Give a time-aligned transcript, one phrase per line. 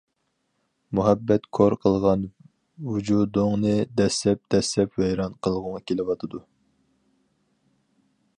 [0.99, 2.23] مۇھەببەت كور قىلغان
[2.87, 6.45] ۋۇجۇدۇڭنى دەسسەپ-دەسسەپ ۋەيران قىلغۇڭ كېلىۋاتىدۇ.